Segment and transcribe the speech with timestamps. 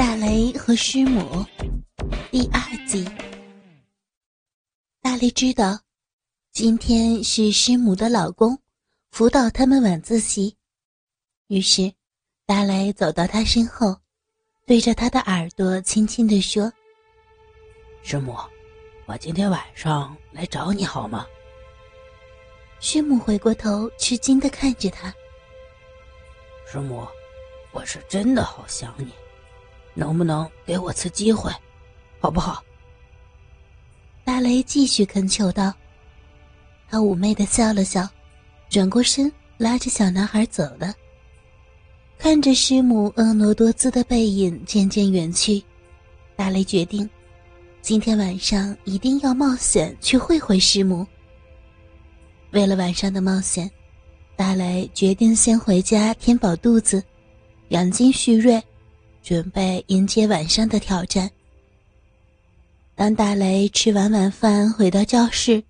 [0.00, 1.44] 大雷和师母
[2.30, 3.06] 第二集。
[5.02, 5.78] 大雷知道，
[6.52, 8.58] 今天是师母的老公
[9.10, 10.56] 辅导他们晚自习，
[11.48, 11.92] 于是
[12.46, 13.94] 大雷走到他身后，
[14.66, 16.72] 对着他的耳朵轻轻地说
[18.02, 18.34] ：“师母，
[19.04, 21.26] 我今天晚上来找你好吗？”
[22.80, 25.14] 师母回过头，吃惊的看着他。
[26.66, 27.06] 师母，
[27.72, 29.12] 我是真的好想你。
[29.94, 31.52] 能不能给我次机会，
[32.20, 32.62] 好不好？
[34.24, 35.72] 大雷继续恳求道。
[36.88, 38.08] 他妩媚的笑了笑，
[38.68, 40.94] 转过身拉着小男孩走了。
[42.18, 45.62] 看着师母婀娜多姿的背影渐渐远去，
[46.36, 47.08] 大雷决定，
[47.80, 51.06] 今天晚上一定要冒险去会会师母。
[52.50, 53.70] 为了晚上的冒险，
[54.36, 57.02] 大雷决定先回家填饱肚子，
[57.68, 58.62] 养精蓄锐。
[59.22, 61.30] 准备迎接晚上的挑战。
[62.94, 65.62] 当大雷吃完晚饭回到教室，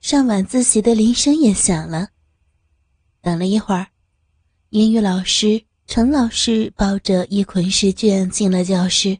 [0.00, 2.08] 上晚自习的铃声也响了。
[3.20, 3.88] 等了一会儿，
[4.70, 9.18] 英语老师陈老师抱着一捆试卷进了教室。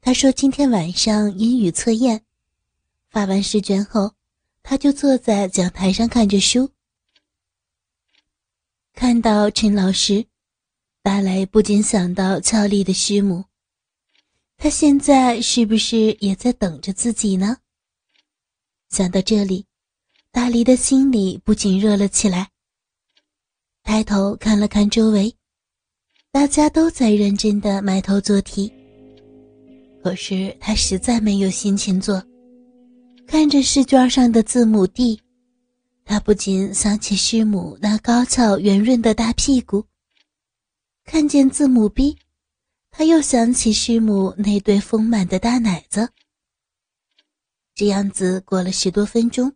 [0.00, 2.22] 他说：“今天晚上英语测验，
[3.10, 4.12] 发完试卷后，
[4.62, 6.70] 他就坐在讲台上看着书。
[8.94, 10.26] 看到陈老师。”
[11.08, 13.42] 大雷不禁想到俏丽的师母，
[14.58, 17.56] 她现在是不是也在等着自己呢？
[18.90, 19.64] 想到这里，
[20.30, 22.50] 大雷的心里不禁热了起来。
[23.84, 25.34] 抬头看了看周围，
[26.30, 28.70] 大家都在认真的埋头做题，
[30.04, 32.22] 可是他实在没有心情做。
[33.26, 35.18] 看着试卷上的字母 D，
[36.04, 39.82] 他不禁想起师母那高翘圆润的大屁股。
[41.10, 42.18] 看见字母 B，
[42.90, 46.10] 他又想起师母那对丰满的大奶子。
[47.74, 49.50] 这样子过了十多分钟，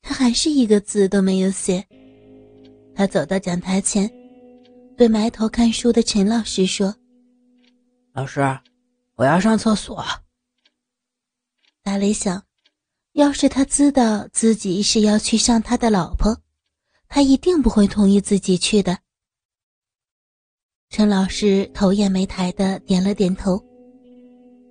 [0.00, 1.84] 他还是一个字都没有写。
[2.94, 4.08] 他走到讲台前，
[4.96, 6.94] 对埋头看书的陈老师说
[8.14, 8.40] ：“老师，
[9.16, 10.04] 我要上厕所。”
[11.82, 12.40] 大雷想，
[13.14, 16.40] 要是他知道自己是要去上他的老婆，
[17.08, 19.00] 他一定不会同意自己去的。
[20.96, 23.60] 陈老师头也没抬的点了点头，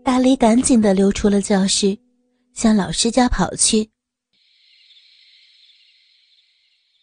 [0.06, 1.98] 大雷赶紧的溜出了教室，
[2.54, 3.90] 向老师家跑去。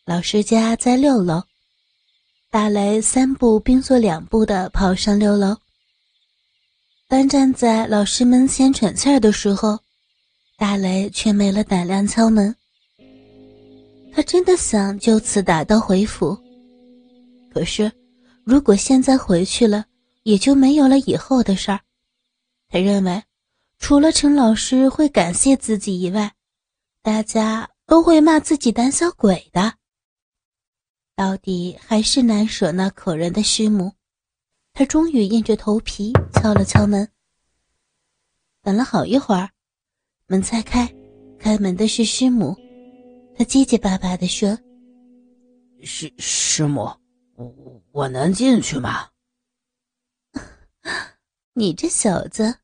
[0.06, 1.42] 老师家在六楼，
[2.50, 5.54] 大雷三步并作两步的跑上六楼。
[7.06, 9.78] 当站在老师门前喘气儿的时候，
[10.56, 12.56] 大雷却没了胆量敲门。
[14.14, 16.34] 他真的想就此打道回府，
[17.52, 17.92] 可是。
[18.50, 19.84] 如果现在回去了，
[20.24, 21.78] 也就没有了以后的事儿。
[22.68, 23.22] 他认为，
[23.78, 26.32] 除了陈老师会感谢自己以外，
[27.00, 29.74] 大家都会骂自己胆小鬼的。
[31.14, 33.92] 到底还是难舍那可人的师母。
[34.72, 37.08] 他终于硬着头皮敲了敲门。
[38.62, 39.48] 等了好一会儿，
[40.26, 40.92] 门才开，
[41.38, 42.56] 开门的是师母。
[43.36, 44.58] 他结结巴巴地说
[45.84, 46.90] ：“师师母。”
[47.40, 49.10] 我我能进去吗？
[51.54, 52.58] 你这小子，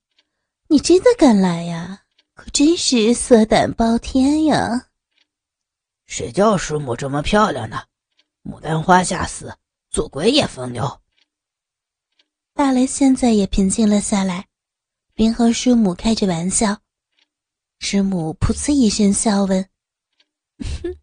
[0.68, 2.02] 你真的敢来呀？
[2.34, 4.90] 可真是色胆包天呀！
[6.04, 7.86] 谁叫师母这么漂亮呢？
[8.42, 9.56] 牡丹花下死，
[9.88, 11.00] 做鬼也风流。
[12.52, 14.48] 大雷现在也平静了下来，
[15.14, 16.82] 边和师母开着玩笑。
[17.78, 19.68] 师母噗呲一声笑问
[20.60, 20.96] ：“哼。”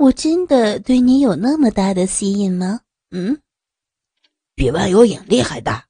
[0.00, 2.80] 我真的对你有那么大的吸引吗？
[3.10, 3.38] 嗯，
[4.54, 5.84] 比万有引力还大。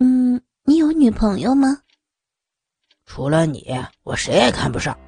[0.00, 1.78] 嗯，你有女朋友吗？
[3.04, 3.64] 除了你，
[4.02, 4.98] 我谁也看不上。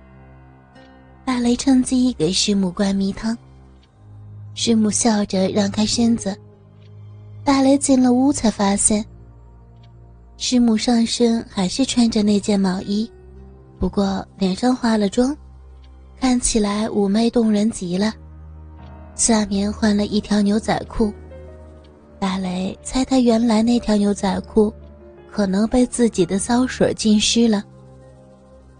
[1.24, 3.36] 大雷趁机给师母灌迷汤。
[4.54, 6.38] 师母笑着让开身子。
[7.42, 9.04] 大雷进了屋才发现，
[10.36, 13.10] 师母上身还是穿着那件毛衣，
[13.80, 15.36] 不过脸上化了妆。
[16.20, 18.12] 看起来妩媚动人极了，
[19.14, 21.12] 下面换了一条牛仔裤。
[22.18, 24.72] 大雷猜他原来那条牛仔裤
[25.30, 27.62] 可能被自己的骚水浸湿了。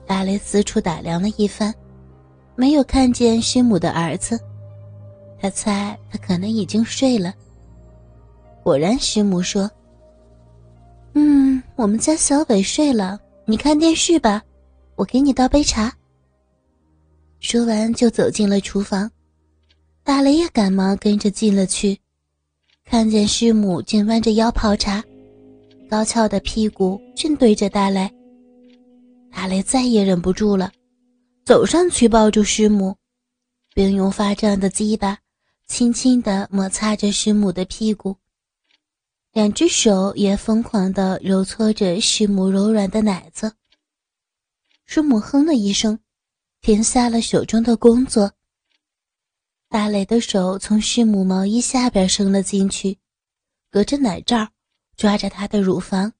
[0.06, 1.73] 大雷四处打量了一番，
[2.56, 4.38] 没有看见师母的儿子，
[5.41, 7.32] 他猜他可能已经睡了。
[8.64, 9.70] 果然，师母说
[11.14, 14.43] ：“嗯，我们家小伟睡了，你看电视吧，
[14.96, 15.93] 我给你倒杯茶。”
[17.40, 19.11] 说完，就走进了厨房。
[20.02, 21.99] 大雷也赶忙跟着进了去，
[22.85, 25.05] 看见师母正弯着腰泡茶，
[25.88, 28.11] 高翘的屁股正对着大雷。
[29.31, 30.73] 大雷再也忍不住了，
[31.44, 32.96] 走上去抱住师母，
[33.75, 35.19] 并用发胀的鸡巴
[35.67, 38.17] 轻轻地摩擦着师母的屁股，
[39.32, 43.52] 两只手也疯狂地揉搓着师母柔软的奶子。
[44.87, 45.99] 师母哼了一声，
[46.69, 48.31] 停下了手中的工作。
[49.70, 52.99] 大雷的手从师母毛衣下边伸了进去，
[53.70, 54.47] 隔着奶罩
[54.94, 56.12] 抓着她的乳房。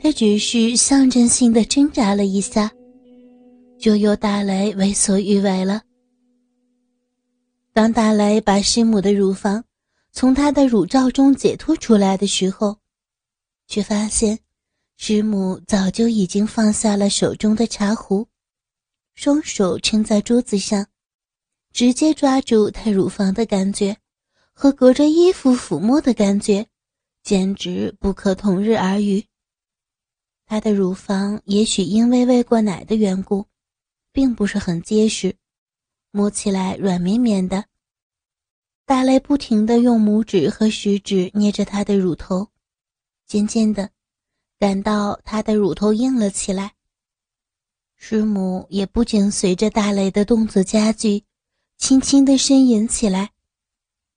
[0.00, 2.72] 他只是象征性的挣扎了一下，
[3.78, 5.82] 就由大雷为所欲为了。
[7.74, 9.62] 当大雷把师母的乳房
[10.12, 12.78] 从他的乳罩中解脱出来的时候，
[13.66, 14.38] 却发现
[14.96, 18.26] 师母早就已经放下了手中的茶壶，
[19.22, 20.86] 双手撑在桌子上。
[21.74, 23.98] 直接抓住她乳房的感觉，
[24.54, 26.66] 和隔着衣服抚摸的感觉，
[27.22, 29.22] 简直不可同日而语。
[30.46, 33.44] 她的乳房也许因为喂过奶的缘故，
[34.10, 35.36] 并不是很结实，
[36.12, 37.66] 摸起来软绵绵的。
[38.86, 42.48] 大雷不停地用拇指和食指捏着她的乳头，
[43.26, 43.90] 渐渐的，
[44.58, 46.72] 感到她的乳头硬了起来。
[48.02, 51.22] 师母也不仅随着大雷的动作加剧。
[51.76, 53.30] 轻轻的呻吟起来，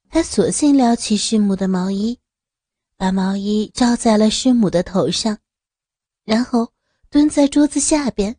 [0.10, 2.18] 他索性撩起师母的毛衣，
[2.98, 5.38] 把毛衣罩在了师母的头上，
[6.24, 6.70] 然后
[7.10, 8.34] 蹲在桌子下边，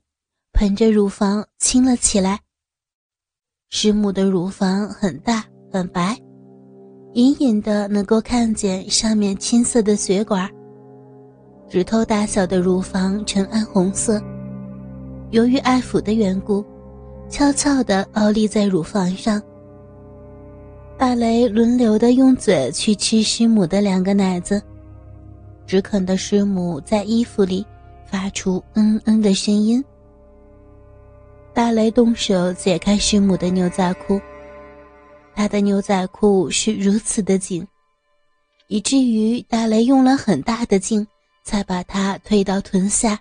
[0.53, 2.41] 捧着乳房亲了起来。
[3.69, 6.19] 师母的乳房很大很白，
[7.13, 10.51] 隐隐的能够看见上面青色的血管，
[11.69, 14.23] 指头大小的乳房呈暗红色，
[15.35, 16.65] 由于爱抚的缘故。
[17.29, 19.43] 悄悄地傲立在乳房上。
[20.97, 24.63] 大雷轮流的用嘴去吃师母的两个奶子，
[25.67, 27.67] 只肯的师母在衣服里
[28.07, 29.85] 发出嗯嗯的声音。
[31.53, 34.21] 大雷动手解开师母的牛仔裤，
[35.35, 37.67] 他的牛仔裤是如此的紧，
[38.69, 41.05] 以至于大雷用了很大的劲
[41.43, 43.19] 才把它推到臀下。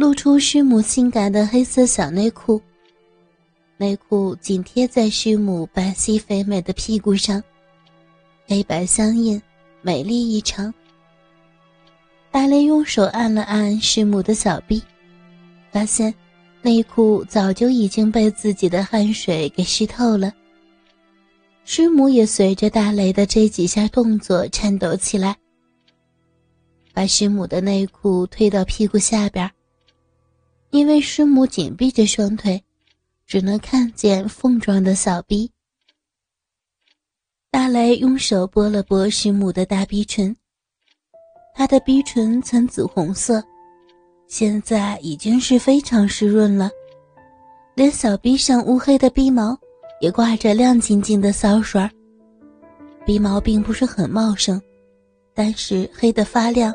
[0.00, 2.58] 露出师母性感的黑色小内裤，
[3.76, 7.44] 内裤紧贴在师母白皙肥美的屁股上，
[8.46, 9.38] 黑白相映，
[9.82, 10.72] 美丽异常。
[12.30, 14.82] 大雷用手按了按师母的小臂，
[15.70, 16.14] 发现
[16.62, 20.32] 内裤早就已经被自己的汗水给湿透了。
[21.66, 25.36] 师母也随着大雷的这几下动作颤抖起来，
[26.94, 29.46] 把师母的内裤推到屁股下边。
[30.70, 32.62] 因为师母紧闭着双腿，
[33.26, 35.50] 只能看见凤状的小鼻。
[37.50, 40.34] 大雷用手拨了拨师母的大逼唇，
[41.54, 43.42] 她的逼唇呈紫红色，
[44.28, 46.70] 现在已经是非常湿润了，
[47.74, 49.58] 连小臂上乌黑的逼毛
[50.00, 51.90] 也挂着亮晶晶的骚水儿。
[53.04, 54.62] 鼻毛并不是很茂盛，
[55.34, 56.72] 但是黑得发亮，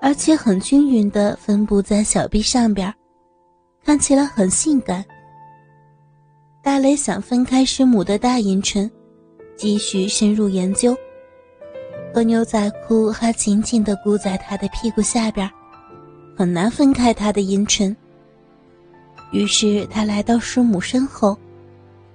[0.00, 2.90] 而且很均匀地分布在小臂上边。
[3.84, 5.04] 看起来很性感。
[6.62, 8.90] 大雷想分开师母的大阴唇，
[9.56, 10.96] 继续深入研究。
[12.12, 15.48] 可牛仔裤还紧紧地箍在他的屁股下边，
[16.36, 17.96] 很难分开他的阴唇。
[19.32, 21.36] 于是他来到师母身后，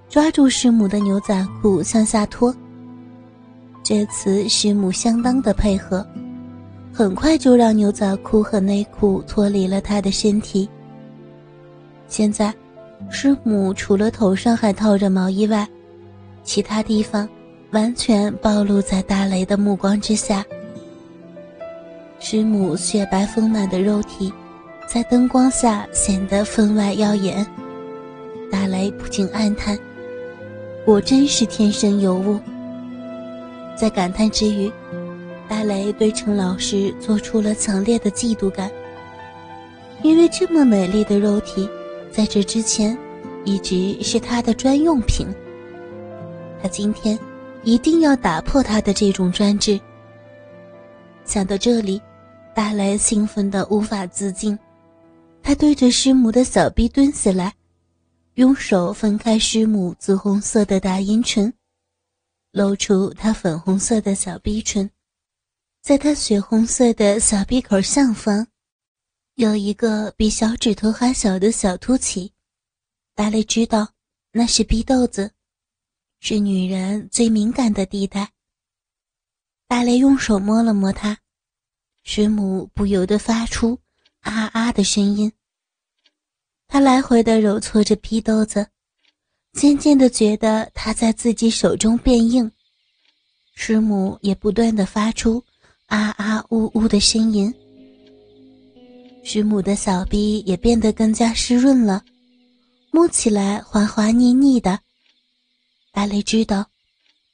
[0.08, 2.54] 抓住师母的牛仔裤向下拖。
[3.82, 6.06] 这次师母相当的配合，
[6.92, 10.68] 很快就让牛仔裤和内裤脱离了他的身体。
[12.08, 12.54] 现在，
[13.10, 15.66] 师母除了头上还套着毛衣外，
[16.44, 17.28] 其他地方
[17.72, 20.44] 完全暴露在大雷的目光之下。
[22.18, 24.32] 师母雪白丰满的肉体，
[24.86, 27.46] 在灯光下显得分外耀眼。
[28.50, 29.76] 大雷不禁暗叹
[30.86, 32.38] ：“果真是天生尤物。”
[33.76, 34.72] 在感叹之余，
[35.48, 38.70] 大雷对程老师做出了强烈的嫉妒感，
[40.02, 41.68] 因为这么美丽的肉体。
[42.16, 42.96] 在这之前，
[43.44, 45.26] 一直是他的专用品。
[46.62, 47.18] 他今天
[47.62, 49.78] 一定要打破他的这种专制。
[51.26, 52.00] 想到这里，
[52.54, 54.58] 大雷兴奋的无法自禁。
[55.42, 57.52] 他对着师母的小臂蹲下来，
[58.36, 61.52] 用手分开师母紫红色的大阴唇，
[62.50, 64.90] 露出她粉红色的小逼唇，
[65.82, 68.46] 在她血红色的小臂口上方。
[69.36, 72.32] 有一个比小指头还小的小凸起，
[73.14, 73.86] 大雷知道
[74.32, 75.30] 那是逼豆子，
[76.20, 78.32] 是女人最敏感的地带。
[79.68, 81.18] 大雷用手摸了摸它，
[82.02, 83.78] 师母不由得发出
[84.24, 85.30] “啊啊”的声音。
[86.66, 88.66] 他来回的揉搓着逼豆子，
[89.52, 92.50] 渐渐的觉得它在自己手中变硬。
[93.54, 95.44] 师母也不断的发出
[95.88, 97.54] “啊啊呜呜”的声音。
[99.28, 102.00] 师母的小臂也变得更加湿润了，
[102.92, 104.78] 摸起来滑滑腻腻的。
[105.94, 106.64] 阿雷知道，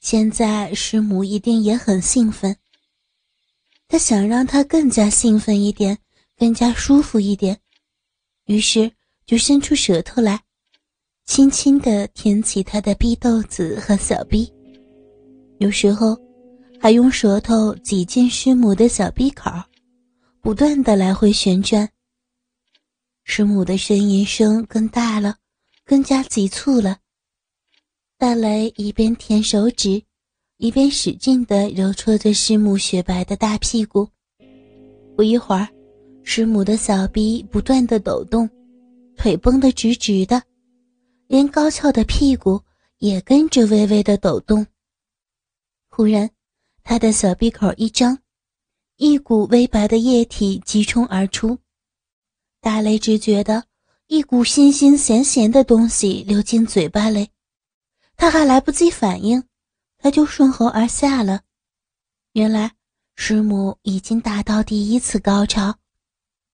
[0.01, 2.57] 现在师母一定也很兴奋。
[3.89, 5.99] 他想让她更加兴奋一点，
[6.39, 7.61] 更加舒服一点，
[8.47, 8.91] 于是
[9.27, 10.41] 就伸出舌头来，
[11.27, 14.51] 轻轻地舔起她的逼豆子和小逼，
[15.59, 16.19] 有时候
[16.81, 19.51] 还用舌头挤进师母的小逼口，
[20.43, 21.89] 不断的来回旋转。
[23.23, 25.37] 师母的呻吟声更大了，
[25.85, 26.99] 更加急促了。
[28.19, 30.03] 大雷一边舔手指，
[30.57, 34.09] 一边使劲的揉搓着师母雪白的大屁股。
[35.17, 35.69] 不一会儿，
[36.25, 38.51] 师母的小臂不断的抖动，
[39.17, 40.43] 腿绷得直直的，
[41.29, 42.61] 连高翘的屁股
[42.99, 44.67] 也跟着微微的抖动。
[45.89, 46.29] 忽然，
[46.83, 48.19] 他的小臂口一张，
[49.03, 51.59] 一股微白的液体急冲而出。
[52.61, 53.65] 大雷只觉得
[54.07, 57.31] 一股腥腥咸咸的东西流进嘴巴里。
[58.17, 59.43] 他还来不及反应，
[59.99, 61.41] 他就顺喉而下了。
[62.35, 62.75] 原来
[63.17, 65.79] 师母已经达到第一次高潮，